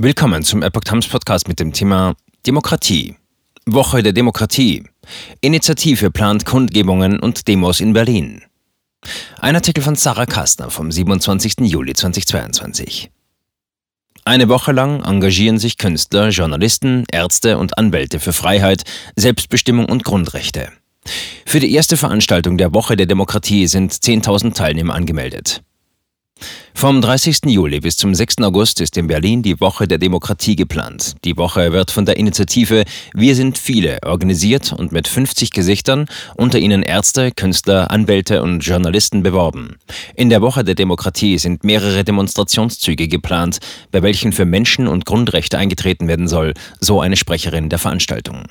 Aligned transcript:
Willkommen 0.00 0.44
zum 0.44 0.62
Epoch 0.62 0.84
Times 0.84 1.08
Podcast 1.08 1.48
mit 1.48 1.58
dem 1.58 1.72
Thema 1.72 2.14
Demokratie. 2.46 3.16
Woche 3.66 4.00
der 4.00 4.12
Demokratie. 4.12 4.84
Initiative 5.40 6.12
plant 6.12 6.46
Kundgebungen 6.46 7.18
und 7.18 7.48
Demos 7.48 7.80
in 7.80 7.94
Berlin. 7.94 8.44
Ein 9.40 9.56
Artikel 9.56 9.82
von 9.82 9.96
Sarah 9.96 10.26
Kastner 10.26 10.70
vom 10.70 10.92
27. 10.92 11.54
Juli 11.62 11.94
2022. 11.94 13.10
Eine 14.24 14.48
Woche 14.48 14.70
lang 14.70 15.02
engagieren 15.02 15.58
sich 15.58 15.78
Künstler, 15.78 16.28
Journalisten, 16.28 17.02
Ärzte 17.10 17.58
und 17.58 17.76
Anwälte 17.76 18.20
für 18.20 18.32
Freiheit, 18.32 18.84
Selbstbestimmung 19.16 19.86
und 19.86 20.04
Grundrechte. 20.04 20.70
Für 21.44 21.58
die 21.58 21.74
erste 21.74 21.96
Veranstaltung 21.96 22.56
der 22.56 22.72
Woche 22.72 22.94
der 22.94 23.06
Demokratie 23.06 23.66
sind 23.66 23.92
10.000 23.92 24.54
Teilnehmer 24.54 24.94
angemeldet. 24.94 25.64
Vom 26.74 27.00
30. 27.00 27.46
Juli 27.46 27.80
bis 27.80 27.96
zum 27.96 28.14
6. 28.14 28.38
August 28.42 28.80
ist 28.80 28.96
in 28.96 29.08
Berlin 29.08 29.42
die 29.42 29.60
Woche 29.60 29.88
der 29.88 29.98
Demokratie 29.98 30.54
geplant. 30.54 31.16
Die 31.24 31.36
Woche 31.36 31.72
wird 31.72 31.90
von 31.90 32.04
der 32.04 32.16
Initiative 32.16 32.84
Wir 33.14 33.34
sind 33.34 33.58
viele 33.58 33.98
organisiert 34.04 34.72
und 34.72 34.92
mit 34.92 35.08
50 35.08 35.50
Gesichtern, 35.50 36.06
unter 36.36 36.58
ihnen 36.58 36.82
Ärzte, 36.82 37.32
Künstler, 37.32 37.90
Anwälte 37.90 38.42
und 38.42 38.60
Journalisten 38.60 39.22
beworben. 39.22 39.76
In 40.14 40.30
der 40.30 40.40
Woche 40.40 40.62
der 40.62 40.76
Demokratie 40.76 41.38
sind 41.38 41.64
mehrere 41.64 42.04
Demonstrationszüge 42.04 43.08
geplant, 43.08 43.58
bei 43.90 44.02
welchen 44.02 44.32
für 44.32 44.44
Menschen 44.44 44.86
und 44.86 45.04
Grundrechte 45.04 45.58
eingetreten 45.58 46.06
werden 46.06 46.28
soll, 46.28 46.54
so 46.80 47.00
eine 47.00 47.16
Sprecherin 47.16 47.68
der 47.68 47.78
Veranstaltung. 47.78 48.44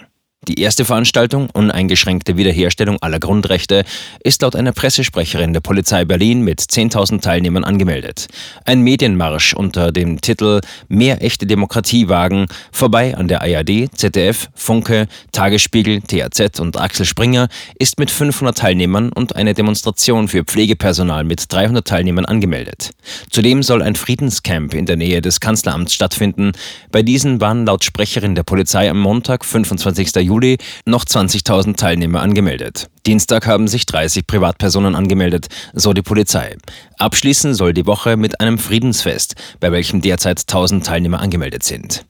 Die 0.48 0.62
erste 0.62 0.86
Veranstaltung, 0.86 1.50
uneingeschränkte 1.52 2.38
Wiederherstellung 2.38 2.98
aller 3.02 3.20
Grundrechte, 3.20 3.84
ist 4.24 4.42
laut 4.42 4.56
einer 4.56 4.72
Pressesprecherin 4.72 5.52
der 5.52 5.60
Polizei 5.60 6.06
Berlin 6.06 6.42
mit 6.42 6.62
10.000 6.62 7.22
Teilnehmern 7.22 7.66
angemeldet. 7.66 8.28
Ein 8.64 8.80
Medienmarsch 8.80 9.54
unter 9.54 9.92
dem 9.92 10.22
Titel 10.22 10.62
Mehr 10.88 11.22
echte 11.22 11.48
Demokratie 11.48 12.08
wagen, 12.08 12.48
vorbei 12.72 13.18
an 13.18 13.28
der 13.28 13.42
ARD, 13.42 13.90
ZDF, 13.94 14.48
Funke, 14.56 15.08
Tagesspiegel, 15.34 16.00
THZ 16.02 16.62
und 16.62 16.80
Axel 16.80 17.06
Springer, 17.06 17.50
ist 17.78 18.00
mit 18.00 18.10
500 18.10 18.58
Teilnehmern 18.58 19.12
und 19.12 19.36
eine 19.36 19.54
Demonstration 19.54 20.30
für 20.30 20.46
Pflegepersonal 20.46 21.26
mit 21.26 21.52
300 21.52 21.86
Teilnehmern 21.86 22.24
angemeldet. 22.24 22.92
Zudem 23.30 23.64
soll 23.64 23.82
ein 23.82 23.96
Friedenscamp 23.96 24.74
in 24.74 24.86
der 24.86 24.96
Nähe 24.96 25.22
des 25.22 25.42
Kanzleramts 25.42 25.94
stattfinden. 25.94 26.54
Bei 26.90 27.04
diesen 27.04 27.42
waren 27.42 27.66
laut 27.66 27.84
Sprecherin 27.84 28.34
der 28.34 28.44
Polizei 28.44 28.90
am 28.90 29.02
Montag, 29.02 29.44
25. 29.44 30.16
Juli, 30.16 30.37
Juli 30.38 30.58
noch 30.86 31.04
20.000 31.04 31.78
Teilnehmer 31.78 32.22
angemeldet. 32.22 32.90
Dienstag 33.08 33.48
haben 33.48 33.68
sich 33.68 33.88
30 33.88 34.28
Privatpersonen 34.28 34.94
angemeldet, 34.94 35.48
so 35.74 35.94
die 35.94 36.04
Polizei. 36.04 36.56
Abschließen 37.00 37.56
soll 37.56 37.74
die 37.74 37.88
Woche 37.88 38.18
mit 38.18 38.40
einem 38.40 38.60
Friedensfest, 38.60 39.34
bei 39.60 39.72
welchem 39.72 40.02
derzeit 40.02 40.42
1000 40.42 40.86
Teilnehmer 40.86 41.22
angemeldet 41.22 41.64
sind. 41.64 42.06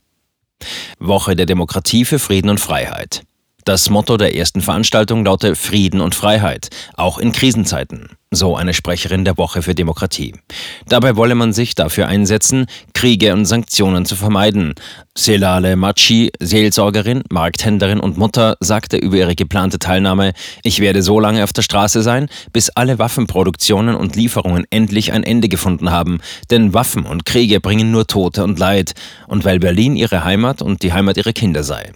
Woche 1.00 1.38
der 1.38 1.46
Demokratie 1.46 2.04
für 2.04 2.20
Frieden 2.20 2.50
und 2.50 2.60
Freiheit. 2.60 3.24
Das 3.64 3.90
Motto 3.90 4.18
der 4.18 4.36
ersten 4.36 4.62
Veranstaltung 4.62 5.24
laute 5.24 5.56
Frieden 5.56 6.02
und 6.02 6.14
Freiheit, 6.14 6.68
auch 6.96 7.20
in 7.20 7.32
Krisenzeiten, 7.32 8.10
so 8.32 8.56
eine 8.56 8.74
Sprecherin 8.74 9.24
der 9.24 9.38
Woche 9.38 9.62
für 9.62 9.74
Demokratie. 9.74 10.34
Dabei 10.88 11.16
wolle 11.16 11.36
man 11.36 11.54
sich 11.54 11.76
dafür 11.76 12.08
einsetzen, 12.08 12.66
Kriege 12.94 13.34
und 13.34 13.46
Sanktionen 13.46 14.06
zu 14.06 14.16
vermeiden. 14.16 14.74
Selale 15.18 15.76
Machi, 15.76 16.32
Seelsorgerin, 16.40 17.24
Markthändlerin 17.32 18.00
und 18.00 18.18
Mutter, 18.18 18.58
sagte 18.60 18.98
über 18.98 19.18
ihre 19.18 19.36
geplante 19.36 19.80
Teilnahme, 19.80 20.34
ich 20.64 20.80
werde 20.80 21.02
so 21.02 21.20
lange 21.20 21.44
auf 21.44 21.54
der 21.54 21.62
Straße 21.62 22.02
sein, 22.02 22.28
bis 22.52 22.70
alle 22.70 23.00
Waffenproduktionen 23.00 23.96
und 23.96 24.16
Lieferungen 24.16 24.66
endlich 24.70 25.14
ein 25.14 25.24
Ende 25.24 25.48
gefunden 25.48 25.92
haben, 25.92 26.20
denn 26.52 26.74
Waffen 26.74 27.06
und 27.06 27.26
Kriege 27.26 27.62
bringen 27.62 27.92
nur 27.92 28.08
Tote 28.08 28.44
und 28.44 28.60
Leid, 28.60 28.94
und 29.28 29.46
weil 29.46 29.60
Berlin 29.60 29.96
ihre 29.96 30.24
Heimat 30.24 30.62
und 30.62 30.84
die 30.84 30.94
Heimat 30.94 31.18
ihrer 31.18 31.34
Kinder 31.34 31.64
sei. 31.64 31.92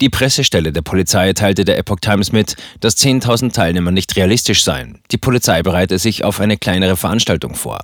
Die 0.00 0.08
Pressestelle 0.08 0.72
der 0.72 0.82
Polizei 0.82 1.32
teilte 1.32 1.64
der 1.64 1.78
Epoch 1.78 2.00
Times 2.00 2.32
mit, 2.32 2.56
dass 2.80 2.96
10.000 2.96 3.52
Teilnehmer 3.52 3.90
nicht 3.90 4.16
realistisch 4.16 4.64
seien. 4.64 5.00
Die 5.10 5.18
Polizei 5.18 5.62
bereite 5.62 5.98
sich 5.98 6.24
auf 6.24 6.40
eine 6.40 6.56
kleinere 6.56 6.96
Veranstaltung 6.96 7.54
vor. 7.54 7.80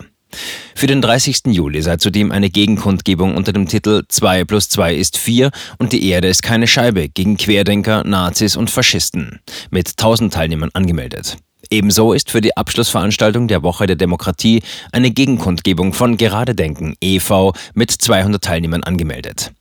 Für 0.75 0.87
den 0.87 1.01
30. 1.01 1.43
Juli 1.47 1.83
sei 1.83 1.97
zudem 1.97 2.33
eine 2.33 2.51
Gegenkundgebung 2.51 3.37
unter 3.37 3.53
dem 3.53 3.69
Titel 3.69 4.03
2 4.09 4.45
plus 4.45 4.69
2 4.69 4.95
ist 4.95 5.17
4 5.17 5.51
und 5.79 5.93
die 5.93 6.09
Erde 6.09 6.29
ist 6.29 6.43
keine 6.43 6.67
Scheibe 6.67 7.09
gegen 7.09 7.37
Querdenker, 7.37 8.05
Nazis 8.05 8.56
und 8.56 8.71
Faschisten 8.71 9.41
mit 9.71 9.91
1000 9.91 10.35
Teilnehmern 10.35 10.71
angemeldet. 10.75 11.37
Ebenso 11.71 12.12
ist 12.12 12.31
für 12.31 12.41
die 12.41 12.56
Abschlussveranstaltung 12.56 13.49
der 13.49 13.62
Woche 13.62 13.87
der 13.87 13.97
Demokratie 13.97 14.62
eine 14.93 15.11
Gegenkundgebung 15.11 15.93
von 15.93 16.17
Gerade 16.17 16.55
Denken 16.55 16.95
e.V. 17.01 17.55
mit 17.75 17.91
200 17.91 18.43
Teilnehmern 18.43 18.83
angemeldet. 18.83 19.53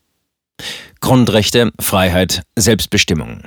Grundrechte, 0.99 1.71
Freiheit, 1.79 2.43
Selbstbestimmung. 2.55 3.43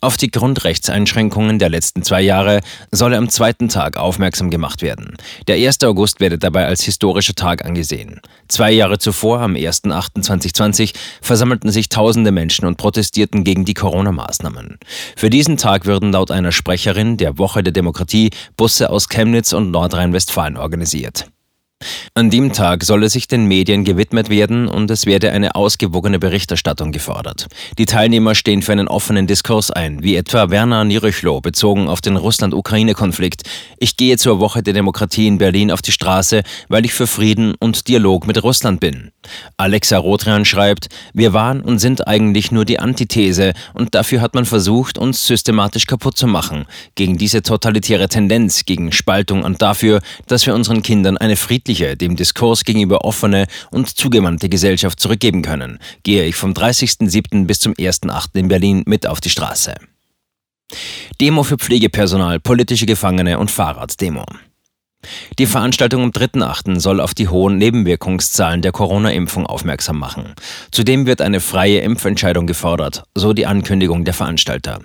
Auf 0.00 0.16
die 0.16 0.30
Grundrechtseinschränkungen 0.30 1.58
der 1.58 1.70
letzten 1.70 2.02
zwei 2.04 2.20
Jahre 2.20 2.60
solle 2.92 3.16
am 3.16 3.28
zweiten 3.28 3.68
Tag 3.68 3.96
aufmerksam 3.96 4.48
gemacht 4.48 4.80
werden. 4.80 5.16
Der 5.48 5.56
1. 5.56 5.82
August 5.82 6.20
werde 6.20 6.38
dabei 6.38 6.66
als 6.66 6.82
historischer 6.82 7.34
Tag 7.34 7.64
angesehen. 7.64 8.20
Zwei 8.46 8.70
Jahre 8.70 8.98
zuvor, 8.98 9.40
am 9.40 9.54
1.8.2020, 9.54 10.94
versammelten 11.20 11.72
sich 11.72 11.88
tausende 11.88 12.30
Menschen 12.30 12.64
und 12.64 12.76
protestierten 12.76 13.42
gegen 13.42 13.64
die 13.64 13.74
Corona-Maßnahmen. 13.74 14.78
Für 15.16 15.30
diesen 15.30 15.56
Tag 15.56 15.84
würden 15.84 16.12
laut 16.12 16.30
einer 16.30 16.52
Sprecherin 16.52 17.16
der 17.16 17.38
Woche 17.38 17.64
der 17.64 17.72
Demokratie 17.72 18.30
Busse 18.56 18.90
aus 18.90 19.08
Chemnitz 19.08 19.52
und 19.52 19.72
Nordrhein-Westfalen 19.72 20.56
organisiert. 20.56 21.26
An 22.18 22.30
dem 22.30 22.52
Tag 22.52 22.82
solle 22.82 23.08
sich 23.08 23.28
den 23.28 23.46
Medien 23.46 23.84
gewidmet 23.84 24.28
werden 24.28 24.66
und 24.66 24.90
es 24.90 25.06
werde 25.06 25.30
eine 25.30 25.54
ausgewogene 25.54 26.18
Berichterstattung 26.18 26.90
gefordert. 26.90 27.46
Die 27.78 27.86
Teilnehmer 27.86 28.34
stehen 28.34 28.62
für 28.62 28.72
einen 28.72 28.88
offenen 28.88 29.28
Diskurs 29.28 29.70
ein, 29.70 30.02
wie 30.02 30.16
etwa 30.16 30.50
Werner 30.50 30.82
Nirüchlo 30.82 31.40
bezogen 31.40 31.88
auf 31.88 32.00
den 32.00 32.16
Russland-Ukraine-Konflikt. 32.16 33.42
Ich 33.78 33.96
gehe 33.96 34.16
zur 34.16 34.40
Woche 34.40 34.64
der 34.64 34.74
Demokratie 34.74 35.28
in 35.28 35.38
Berlin 35.38 35.70
auf 35.70 35.80
die 35.80 35.92
Straße, 35.92 36.42
weil 36.68 36.84
ich 36.84 36.92
für 36.92 37.06
Frieden 37.06 37.54
und 37.60 37.86
Dialog 37.86 38.26
mit 38.26 38.42
Russland 38.42 38.80
bin. 38.80 39.12
Alexa 39.56 39.98
Rothran 39.98 40.44
schreibt, 40.44 40.88
wir 41.14 41.32
waren 41.32 41.60
und 41.60 41.78
sind 41.78 42.08
eigentlich 42.08 42.50
nur 42.50 42.64
die 42.64 42.80
Antithese 42.80 43.52
und 43.74 43.94
dafür 43.94 44.20
hat 44.22 44.34
man 44.34 44.46
versucht, 44.46 44.98
uns 44.98 45.24
systematisch 45.24 45.86
kaputt 45.86 46.16
zu 46.16 46.26
machen, 46.26 46.64
gegen 46.96 47.16
diese 47.16 47.42
totalitäre 47.42 48.08
Tendenz, 48.08 48.64
gegen 48.64 48.90
Spaltung 48.90 49.44
und 49.44 49.62
dafür, 49.62 50.00
dass 50.26 50.46
wir 50.46 50.54
unseren 50.54 50.82
Kindern 50.82 51.16
eine 51.16 51.36
friedliche 51.36 51.67
friedliche, 51.68 51.96
dem 51.96 52.16
Diskurs 52.16 52.64
gegenüber 52.64 53.04
offene 53.04 53.46
und 53.70 53.88
zugewandte 53.88 54.48
Gesellschaft 54.48 54.98
zurückgeben 54.98 55.42
können, 55.42 55.78
gehe 56.02 56.24
ich 56.24 56.34
vom 56.34 56.52
30.07. 56.52 57.46
bis 57.46 57.60
zum 57.60 57.74
1.08. 57.74 58.38
in 58.38 58.48
Berlin 58.48 58.82
mit 58.86 59.06
auf 59.06 59.20
die 59.20 59.28
Straße. 59.28 59.74
Demo 61.20 61.42
für 61.42 61.58
Pflegepersonal, 61.58 62.40
politische 62.40 62.86
Gefangene 62.86 63.38
und 63.38 63.50
Fahrraddemo. 63.50 64.24
Die 65.38 65.46
Veranstaltung 65.46 66.04
am 66.04 66.10
3.8. 66.10 66.80
soll 66.80 67.00
auf 67.00 67.12
die 67.14 67.28
hohen 67.28 67.58
Nebenwirkungszahlen 67.58 68.62
der 68.62 68.72
Corona-Impfung 68.72 69.44
aufmerksam 69.44 69.98
machen. 69.98 70.34
Zudem 70.72 71.06
wird 71.06 71.20
eine 71.20 71.40
freie 71.40 71.80
Impfentscheidung 71.80 72.46
gefordert, 72.46 73.02
so 73.14 73.34
die 73.34 73.46
Ankündigung 73.46 74.04
der 74.04 74.14
Veranstalter. 74.14 74.80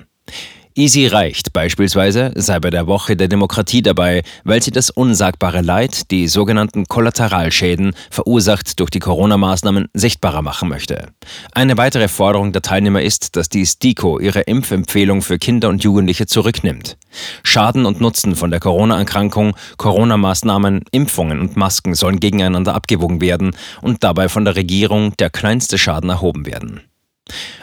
Easy 0.76 1.06
Reicht 1.06 1.54
beispielsweise 1.54 2.32
sei 2.36 2.60
bei 2.60 2.72
der 2.72 2.88
Woche 2.88 3.16
der 3.16 3.28
Demokratie 3.28 3.84
dabei, 3.84 4.24
weil 4.44 4.64
sie 4.64 4.72
das 4.72 4.90
unsagbare 4.90 5.62
Leid, 5.62 6.10
die 6.10 6.28
sogenannten 6.28 6.86
Kollateralschäden, 6.86 7.94
verursacht 8.10 8.80
durch 8.80 8.90
die 8.90 9.00
Corona-Maßnahmen, 9.00 9.90
sichtbarer 9.94 10.42
machen 10.42 10.70
möchte. 10.70 11.10
Eine 11.52 11.78
weitere 11.78 12.08
Forderung 12.08 12.54
der 12.54 12.64
Teilnehmer 12.64 13.04
ist, 13.04 13.36
dass 13.36 13.50
die 13.50 13.68
STIKO 13.68 14.20
ihre 14.20 14.42
Impfempfehlung 14.42 15.22
für 15.22 15.38
Kinder 15.38 15.70
und 15.70 15.84
Jugendliche 15.84 16.26
zurücknimmt. 16.26 16.98
Schaden 17.44 17.86
und 17.86 18.02
Nutzen 18.02 18.36
von 18.36 18.50
der 18.50 18.60
Corona-Erkrankung, 18.60 19.56
Corona-Maßnahmen, 19.78 20.86
Impfungen 20.92 21.40
und 21.40 21.56
Masken 21.56 21.94
sollen 21.94 22.20
gegeneinander 22.20 22.74
abgewogen 22.74 23.22
werden 23.22 23.56
und 23.82 24.04
dabei 24.04 24.28
von 24.28 24.44
der 24.44 24.56
Regierung 24.56 25.16
der 25.18 25.30
kleinste 25.30 25.78
Schaden 25.78 26.10
erhoben 26.10 26.48
werden. 26.48 26.82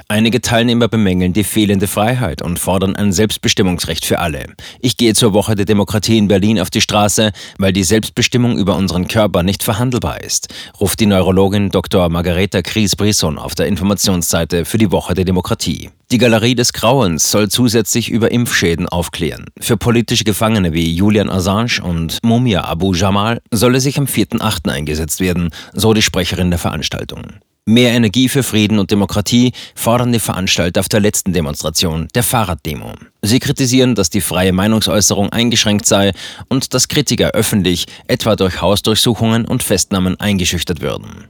Einige 0.08 0.40
Teilnehmer 0.40 0.88
bemängeln 0.88 1.32
die 1.32 1.44
fehlende 1.44 1.86
Freiheit 1.86 2.42
und 2.42 2.58
fordern 2.58 2.96
ein 2.96 3.12
Selbstbestimmungsrecht 3.12 4.04
für 4.04 4.18
alle. 4.18 4.46
Ich 4.80 4.96
gehe 4.96 5.14
zur 5.14 5.34
Woche 5.34 5.54
der 5.54 5.66
Demokratie 5.66 6.18
in 6.18 6.26
Berlin 6.26 6.58
auf 6.58 6.68
die 6.68 6.80
Straße, 6.80 7.30
weil 7.58 7.72
die 7.72 7.84
Selbstbestimmung 7.84 8.58
über 8.58 8.74
unseren 8.74 9.06
Körper 9.06 9.44
nicht 9.44 9.62
verhandelbar 9.62 10.20
ist, 10.24 10.48
ruft 10.80 10.98
die 10.98 11.06
Neurologin 11.06 11.68
Dr. 11.68 12.08
Margareta 12.08 12.60
Kries-Brisson 12.60 13.38
auf 13.38 13.54
der 13.54 13.66
Informationsseite 13.68 14.64
für 14.64 14.78
die 14.78 14.90
Woche 14.90 15.14
der 15.14 15.24
Demokratie. 15.24 15.90
Die 16.10 16.18
Galerie 16.18 16.56
des 16.56 16.72
Grauens 16.72 17.30
soll 17.30 17.48
zusätzlich 17.48 18.10
über 18.10 18.32
Impfschäden 18.32 18.88
aufklären. 18.88 19.46
Für 19.60 19.76
politische 19.76 20.24
Gefangene 20.24 20.72
wie 20.72 20.92
Julian 20.92 21.30
Assange 21.30 21.80
und 21.84 22.18
Mumia 22.24 22.64
Abu 22.64 22.94
Jamal 22.94 23.40
solle 23.52 23.78
sich 23.78 23.96
am 23.96 24.06
4.8. 24.06 24.68
eingesetzt 24.70 25.20
werden, 25.20 25.50
so 25.72 25.94
die 25.94 26.02
Sprecherin 26.02 26.50
der 26.50 26.58
Veranstaltung. 26.58 27.34
Mehr 27.70 27.92
Energie 27.92 28.28
für 28.28 28.42
Frieden 28.42 28.80
und 28.80 28.90
Demokratie 28.90 29.52
fordern 29.76 30.12
die 30.12 30.18
Veranstalter 30.18 30.80
auf 30.80 30.88
der 30.88 30.98
letzten 30.98 31.32
Demonstration, 31.32 32.08
der 32.16 32.24
Fahrraddemo. 32.24 32.94
Sie 33.22 33.38
kritisieren, 33.38 33.94
dass 33.94 34.10
die 34.10 34.20
freie 34.20 34.52
Meinungsäußerung 34.52 35.30
eingeschränkt 35.30 35.86
sei 35.86 36.12
und 36.48 36.74
dass 36.74 36.88
Kritiker 36.88 37.30
öffentlich, 37.30 37.86
etwa 38.08 38.34
durch 38.34 38.60
Hausdurchsuchungen 38.60 39.44
und 39.44 39.62
Festnahmen, 39.62 40.18
eingeschüchtert 40.18 40.80
würden. 40.80 41.28